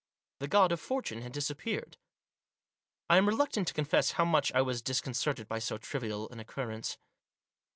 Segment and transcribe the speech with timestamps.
[0.39, 1.95] The God of Fortune had disappeared.
[3.07, 6.39] I am reluctant to confess how much I was dis concerted by so trivial an
[6.39, 6.97] occurrence.